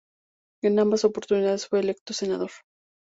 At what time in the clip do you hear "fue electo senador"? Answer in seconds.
1.67-2.49